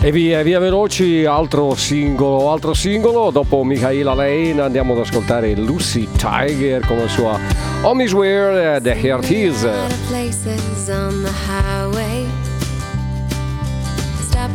E 0.09 0.11
via, 0.11 0.43
via 0.43 0.59
veloci, 0.59 1.27
altro 1.27 1.75
singolo, 1.75 2.51
altro 2.51 2.73
singolo. 2.73 3.31
Dopo 3.31 3.63
Michaela 3.63 4.15
Lane 4.15 4.59
andiamo 4.59 4.95
ad 4.95 5.01
ascoltare 5.01 5.55
Lucy 5.55 6.09
Tiger 6.17 6.81
con 6.87 6.97
la 6.97 7.09
sua 7.09 7.39
Home 7.83 8.05
is 8.05 8.15
Where 8.15 8.81
the 8.81 8.95
Heart 8.95 9.29
Is. 9.29 9.69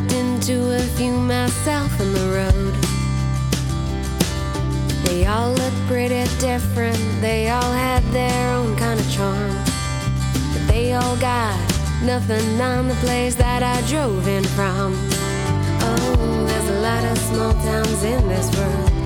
into 0.10 0.74
a 0.74 0.80
few 0.97 1.14
myself 1.14 1.99
on 1.99 2.14
the 2.14 2.32
road. 2.34 2.74
They 5.04 5.28
all 5.28 5.51
look 5.51 5.74
pretty 5.88 6.26
different, 6.39 6.97
they 7.22 7.49
all 7.49 7.72
had 7.72 8.01
their 8.12 8.56
own 8.56 8.76
kind 8.76 8.99
of 8.99 9.08
charm. 9.12 9.56
But 10.51 10.68
they 10.68 10.93
all 10.93 11.16
got 11.18 11.56
nothing 12.04 12.60
on 12.60 12.88
the 12.88 12.95
place 13.06 13.36
that 13.36 13.62
I 13.62 13.82
drove 13.88 14.28
in 14.28 14.43
from. 14.56 15.12
Oh, 15.86 16.45
there's 16.47 16.69
a 16.69 16.79
lot 16.79 17.03
of 17.03 17.17
small 17.17 17.53
towns 17.53 18.03
in 18.03 18.27
this 18.27 18.57
world. 18.57 19.03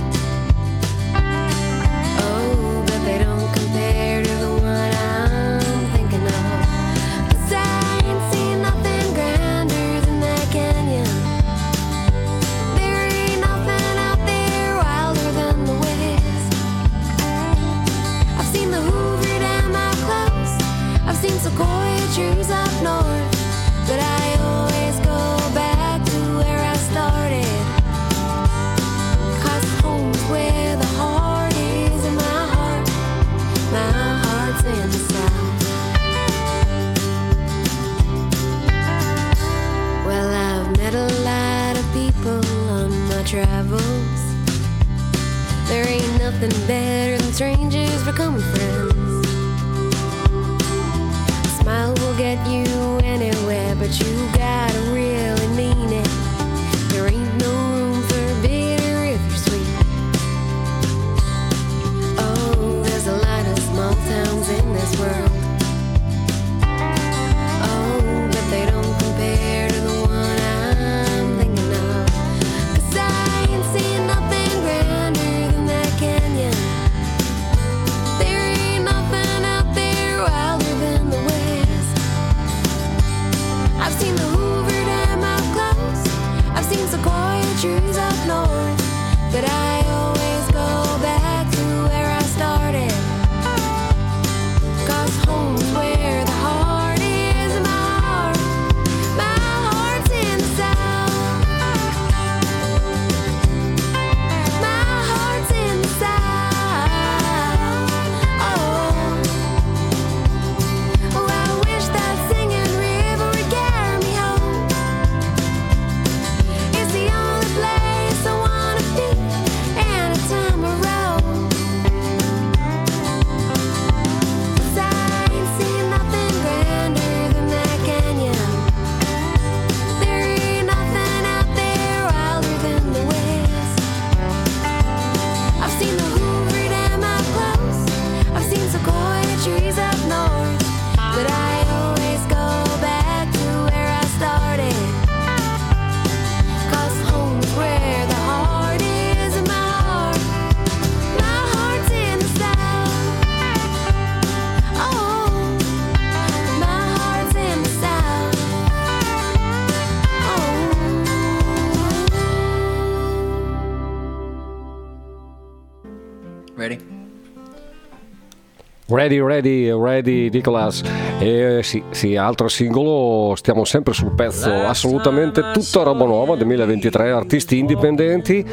Ready, 168.97 169.19
ready, 169.19 169.69
ready, 169.69 170.27
Nicolas. 170.31 170.81
E 171.19 171.59
sì, 171.61 171.83
sì, 171.91 172.15
altro 172.15 172.47
singolo, 172.47 173.35
stiamo 173.35 173.63
sempre 173.63 173.93
sul 173.93 174.15
pezzo, 174.15 174.51
assolutamente 174.51 175.51
tutta 175.53 175.83
roba 175.83 176.05
nuova, 176.05 176.35
2023, 176.35 177.11
artisti 177.11 177.59
indipendenti. 177.59 178.43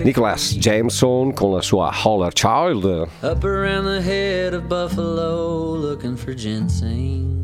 Nicolas 0.00 0.56
Jameson 0.58 1.32
con 1.32 1.52
la 1.52 1.62
sua 1.62 1.92
Holler 2.02 2.32
Child. 2.32 3.06
Up 3.22 3.44
around 3.44 3.84
the 3.84 4.02
head 4.02 4.52
of 4.52 4.62
Buffalo 4.64 5.76
looking 5.76 6.16
for 6.16 6.34
ginseng. 6.34 7.36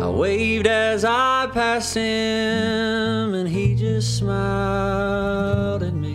I 0.00 0.08
waved 0.08 0.66
as 0.66 1.04
I 1.04 1.50
passed 1.52 1.98
him, 1.98 3.34
and 3.34 3.46
he 3.46 3.74
just 3.74 4.16
smiled 4.16 5.82
at 5.82 5.92
me. 5.92 6.09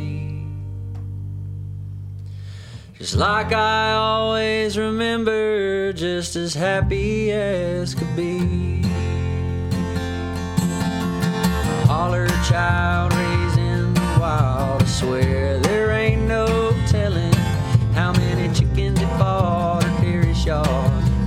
Just 3.05 3.17
like 3.17 3.53
I 3.53 3.93
always 3.93 4.79
remember, 4.79 5.93
just 5.93 6.35
as 6.35 6.55
happy 6.55 7.31
as 7.31 7.93
could 7.93 8.15
be. 8.15 8.81
A 11.83 11.85
holler 11.85 12.27
child 12.49 13.13
raised 13.13 13.59
in 13.59 13.93
the 13.93 14.17
wild, 14.19 14.81
I 14.81 14.85
swear 14.85 15.59
there 15.59 15.91
ain't 15.91 16.23
no 16.23 16.73
telling 16.87 17.31
how 17.93 18.11
many 18.13 18.51
chickens 18.55 18.99
he 18.99 19.05
fought 19.19 19.85
or 19.85 20.01
Terry 20.01 20.33
shot. 20.33 20.67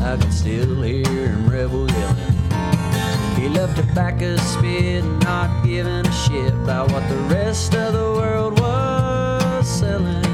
I 0.03 0.17
can 0.17 0.33
still 0.33 0.83
hear 0.83 1.07
him 1.07 1.49
rebel 1.49 1.89
yelling. 1.89 3.37
He 3.37 3.49
loved 3.49 3.77
tobacco 3.77 4.37
spit, 4.39 5.05
not 5.23 5.65
giving 5.65 6.05
a 6.05 6.13
shit 6.13 6.53
about 6.55 6.91
what 6.91 7.09
the 7.09 7.19
rest 7.33 7.73
of 7.77 7.93
the 7.93 8.01
world 8.21 8.59
was 8.59 9.69
selling. 9.79 10.28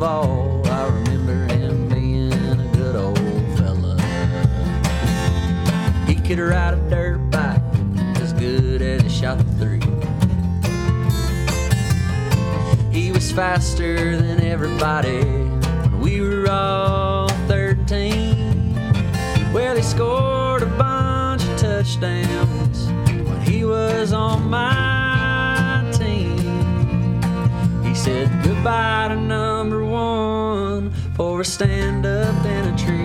Of 0.00 0.04
all, 0.04 0.66
I 0.66 0.86
remember 0.86 1.44
him 1.52 1.86
being 1.90 2.32
a 2.32 2.70
good 2.72 2.96
old 2.96 3.18
fella. 3.58 4.00
He 6.06 6.14
could 6.14 6.38
ride 6.38 6.72
a 6.72 6.88
dirt 6.88 7.18
bike 7.30 7.60
as 8.16 8.32
good 8.32 8.80
as 8.80 9.02
he 9.02 9.10
shot 9.10 9.36
three. 9.58 9.82
He 12.90 13.12
was 13.12 13.30
faster 13.30 14.16
than 14.16 14.40
everybody 14.40 15.22
when 15.22 16.00
we 16.00 16.22
were 16.22 16.48
all 16.50 17.28
13. 17.46 18.72
Well, 19.52 19.76
he 19.76 19.82
scored 19.82 20.62
a 20.62 20.66
bunch 20.78 21.44
of 21.44 21.58
touchdowns 21.58 22.86
when 22.86 23.40
he 23.42 23.66
was 23.66 24.14
on 24.14 24.48
my 24.48 24.89
said 28.04 28.30
goodbye 28.42 29.08
to 29.10 29.14
number 29.14 29.84
one 29.84 30.90
for 31.14 31.42
a 31.42 31.44
stand 31.44 32.06
up 32.06 32.46
in 32.46 32.68
a 32.72 32.78
tree. 32.78 33.04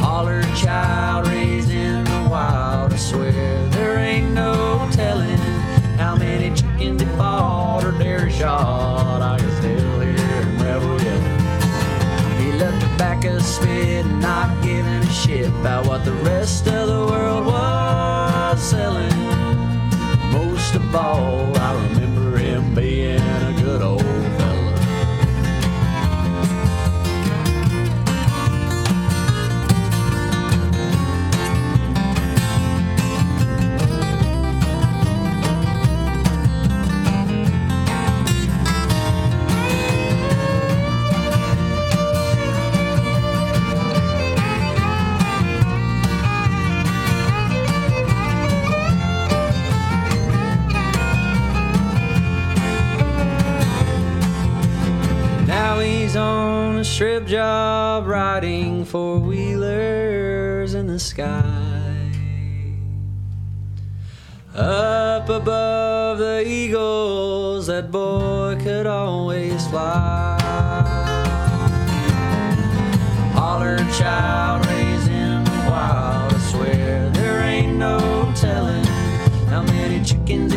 Holler 0.00 0.42
child 0.56 1.28
raised 1.28 1.70
in 1.70 2.02
the 2.02 2.28
wild. 2.28 2.92
I 2.92 2.96
swear 2.96 3.68
there 3.68 3.98
ain't 3.98 4.32
no 4.32 4.88
telling 4.90 5.38
how 5.96 6.16
many 6.16 6.52
chickens 6.56 7.00
he 7.00 7.08
fought 7.16 7.84
or 7.84 7.92
dare 7.92 8.28
shot. 8.28 9.22
I 9.22 9.38
can 9.38 9.50
still 9.58 10.00
hear 10.00 10.16
him 10.16 10.58
rebel 10.58 11.00
yelling. 11.04 11.40
He 12.40 12.52
left 12.58 12.82
tobacco 12.82 13.38
spit, 13.38 14.04
not 14.06 14.60
giving 14.60 15.02
a 15.08 15.12
shit 15.12 15.46
about 15.46 15.86
what 15.86 16.04
the 16.04 16.14
rest 16.30 16.66
of 16.66 16.88
the 16.88 17.06
world 17.06 17.46
was 17.46 18.60
selling. 18.60 19.11
Most 20.92 21.61
strip 56.92 57.26
job 57.26 58.06
riding 58.06 58.84
four 58.84 59.18
wheelers 59.18 60.74
in 60.74 60.86
the 60.86 60.98
sky. 60.98 61.42
Up 64.54 65.26
above 65.30 66.18
the 66.18 66.46
eagles, 66.46 67.68
that 67.68 67.90
boy 67.90 68.58
could 68.62 68.86
always 68.86 69.66
fly. 69.68 70.36
Holler 73.32 73.78
child 73.98 74.66
raised 74.66 75.08
in 75.08 75.44
the 75.44 75.70
wild, 75.70 76.34
I 76.34 76.38
swear 76.50 77.08
there 77.08 77.40
ain't 77.40 77.78
no 77.78 78.30
telling 78.36 78.84
how 79.48 79.62
many 79.62 80.04
chickens 80.04 80.52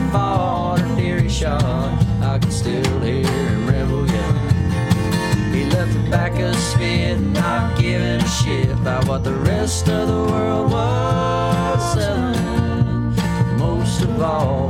what 9.15 9.23
the 9.23 9.33
rest 9.49 9.87
of 9.87 10.09
the 10.09 10.23
world 10.33 10.69
was 10.73 11.93
selling. 11.93 13.15
Most 13.57 14.01
of 14.01 14.21
all, 14.21 14.64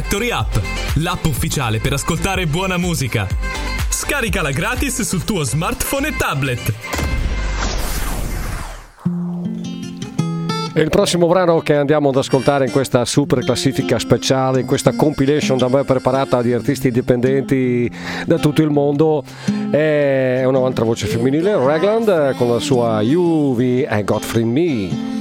Factory 0.00 0.30
App, 0.30 0.54
l'app 0.94 1.26
ufficiale 1.26 1.78
per 1.78 1.92
ascoltare 1.92 2.46
buona 2.46 2.78
musica. 2.78 3.28
Scaricala 3.90 4.50
gratis 4.50 5.02
sul 5.02 5.24
tuo 5.24 5.42
smartphone 5.42 6.08
e 6.08 6.16
tablet. 6.16 6.72
E 10.72 10.80
il 10.80 10.88
prossimo 10.88 11.26
brano 11.26 11.60
che 11.60 11.76
andiamo 11.76 12.08
ad 12.08 12.16
ascoltare 12.16 12.64
in 12.64 12.70
questa 12.72 13.04
super 13.04 13.44
classifica 13.44 13.98
speciale, 13.98 14.60
in 14.60 14.66
questa 14.66 14.92
compilation 14.92 15.58
da 15.58 15.68
me 15.68 15.84
preparata 15.84 16.40
di 16.40 16.54
artisti 16.54 16.86
indipendenti 16.86 17.90
da 18.24 18.38
tutto 18.38 18.62
il 18.62 18.70
mondo, 18.70 19.22
è 19.70 20.44
un'altra 20.46 20.86
voce 20.86 21.08
femminile, 21.08 21.56
Ragland, 21.56 22.36
con 22.36 22.48
la 22.48 22.58
sua 22.58 23.02
UV 23.02 23.84
and 23.86 24.04
Godfrey 24.04 24.44
Me. 24.44 25.19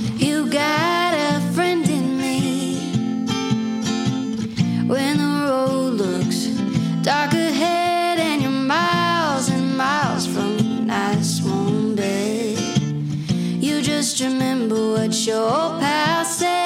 Remember 14.21 14.93
what 14.93 15.25
your 15.25 15.79
pal 15.79 16.25
said. 16.25 16.58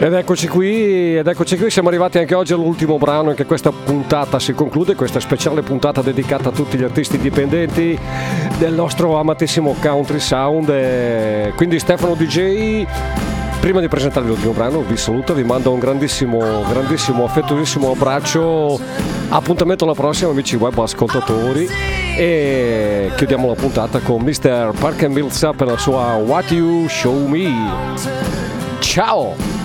Ed 0.00 0.12
eccoci 0.12 0.46
qui, 0.46 1.16
ed 1.16 1.26
eccoci 1.26 1.58
qui, 1.58 1.70
siamo 1.70 1.88
arrivati 1.88 2.18
anche 2.18 2.32
oggi 2.36 2.52
all'ultimo 2.52 2.98
brano, 2.98 3.30
anche 3.30 3.44
questa 3.44 3.72
puntata 3.72 4.38
si 4.38 4.52
conclude, 4.52 4.94
questa 4.94 5.18
speciale 5.18 5.62
puntata 5.62 6.02
dedicata 6.02 6.50
a 6.50 6.52
tutti 6.52 6.78
gli 6.78 6.84
artisti 6.84 7.16
indipendenti 7.16 7.98
del 8.58 8.74
nostro 8.74 9.18
amatissimo 9.18 9.74
country 9.80 10.20
sound. 10.20 11.52
Quindi 11.56 11.80
Stefano 11.80 12.14
DJ, 12.14 12.86
prima 13.58 13.80
di 13.80 13.88
presentarvi 13.88 14.28
l'ultimo 14.28 14.52
brano 14.52 14.82
vi 14.82 14.96
saluto, 14.96 15.34
vi 15.34 15.42
mando 15.42 15.72
un 15.72 15.80
grandissimo, 15.80 16.62
grandissimo, 16.70 17.24
affettuosissimo 17.24 17.90
abbraccio, 17.90 18.78
appuntamento 19.30 19.82
alla 19.82 19.94
prossima 19.94 20.30
amici 20.30 20.54
web 20.54 20.78
ascoltatori 20.78 21.68
e 22.16 23.10
chiudiamo 23.16 23.48
la 23.48 23.54
puntata 23.54 23.98
con 23.98 24.22
Mr. 24.22 24.70
Park 24.78 25.02
and 25.02 25.14
Millsap 25.14 25.60
e 25.60 25.64
la 25.64 25.76
sua 25.76 26.14
What 26.14 26.52
You 26.52 26.86
Show 26.86 27.26
Me. 27.26 27.52
Ciao! 28.78 29.57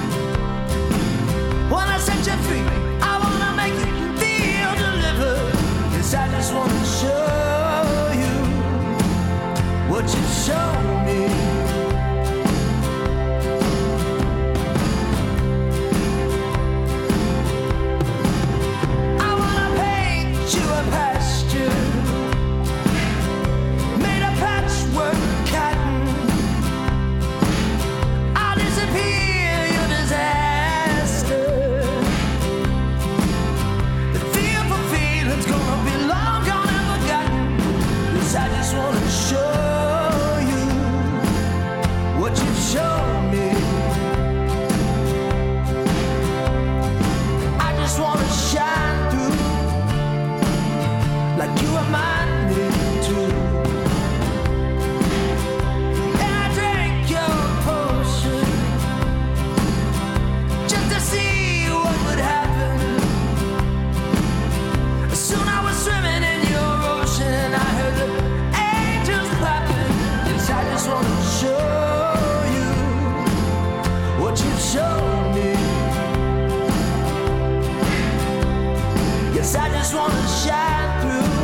Yes, 79.44 79.56
I 79.56 79.68
just 79.72 79.94
want 79.94 80.14
to 80.14 80.26
shine 80.42 81.02
through 81.02 81.36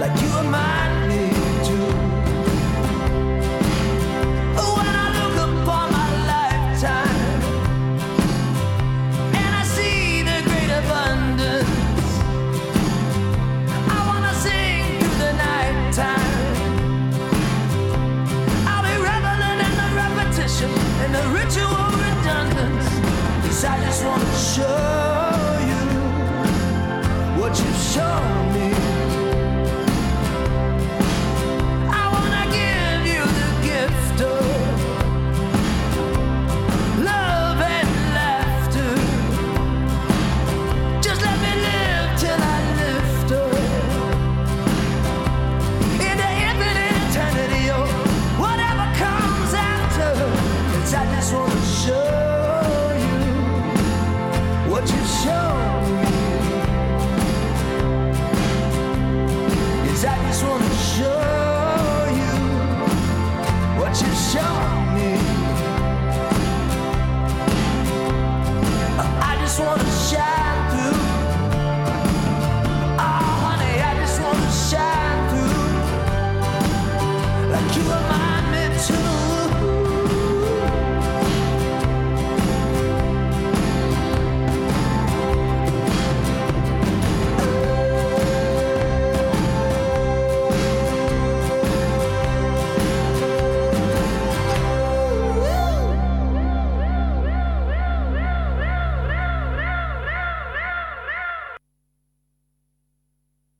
like 0.00 0.14
you 0.20 0.28
remind 0.42 1.06
me 1.08 1.22
to. 1.66 1.76
When 4.74 4.94
I 5.04 5.06
look 5.18 5.36
upon 5.46 5.86
my 5.92 6.08
lifetime 6.32 7.40
and 9.38 9.52
I 9.54 9.64
see 9.76 10.22
the 10.26 10.38
great 10.48 10.72
abundance, 10.82 12.10
I 13.94 13.98
wanna 14.08 14.34
sing 14.42 14.82
through 14.98 15.18
the 15.26 15.32
nighttime. 15.46 16.64
I'll 18.66 18.82
be 18.82 18.94
reveling 19.08 19.60
in 19.68 19.72
the 19.80 19.88
repetition 20.02 20.70
the 21.14 21.22
ritual 21.38 21.86
redundance. 22.02 22.88
'Cause 23.42 23.64
I 23.64 23.74
just 23.86 24.02
wanna 24.04 24.34
show 24.54 25.09
shown 28.00 28.49